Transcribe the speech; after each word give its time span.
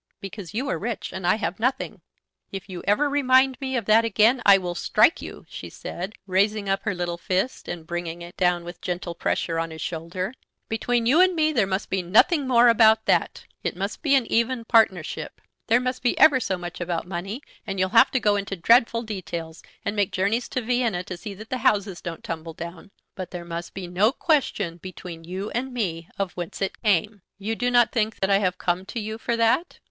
"Because 0.19 0.55
you 0.55 0.67
are 0.67 0.79
rich 0.79 1.13
and 1.13 1.27
I 1.27 1.35
have 1.35 1.59
nothing." 1.59 2.01
"If 2.51 2.67
you 2.67 2.81
ever 2.87 3.07
remind 3.07 3.61
me 3.61 3.75
of 3.77 3.85
that 3.85 4.03
again 4.03 4.41
I 4.47 4.57
will 4.57 4.73
strike 4.73 5.21
you," 5.21 5.45
she 5.47 5.69
said, 5.69 6.13
raising 6.25 6.67
up 6.67 6.81
her 6.85 6.95
little 6.95 7.19
fist 7.19 7.67
and 7.67 7.85
bringing 7.85 8.23
it 8.23 8.35
down 8.35 8.63
with 8.63 8.81
gentle 8.81 9.13
pressure 9.13 9.59
on 9.59 9.69
his 9.69 9.79
shoulder. 9.83 10.33
"Between 10.67 11.05
you 11.05 11.21
and 11.21 11.35
me 11.35 11.53
there 11.53 11.67
must 11.67 11.91
be 11.91 12.01
nothing 12.01 12.47
more 12.47 12.67
about 12.67 13.05
that. 13.05 13.45
It 13.61 13.75
must 13.75 14.01
be 14.01 14.15
an 14.15 14.25
even 14.25 14.65
partnership. 14.65 15.39
There 15.67 15.79
must 15.79 16.01
be 16.01 16.17
ever 16.17 16.39
so 16.39 16.57
much 16.57 16.81
about 16.81 17.05
money, 17.05 17.43
and 17.67 17.79
you'll 17.79 17.89
have 17.89 18.09
to 18.09 18.19
go 18.19 18.35
into 18.37 18.55
dreadful 18.55 19.03
details, 19.03 19.61
and 19.85 19.95
make 19.95 20.11
journeys 20.11 20.49
to 20.49 20.61
Vienna 20.63 21.03
to 21.03 21.15
see 21.15 21.35
that 21.35 21.51
the 21.51 21.59
houses 21.59 22.01
don't 22.01 22.23
tumble 22.23 22.53
down; 22.55 22.89
but 23.13 23.29
there 23.29 23.45
must 23.45 23.75
be 23.75 23.85
no 23.85 24.11
question 24.11 24.77
between 24.77 25.25
you 25.25 25.51
and 25.51 25.71
me 25.71 26.09
of 26.17 26.31
whence 26.31 26.59
it 26.59 26.81
came." 26.81 27.21
"You 27.37 27.55
will 27.61 27.69
not 27.69 27.91
think 27.91 28.19
that 28.19 28.31
I 28.31 28.39
have 28.39 28.55
to 28.55 28.65
come 28.65 28.83
to 28.87 28.99
you 28.99 29.19
for 29.19 29.37
that?" 29.37 29.77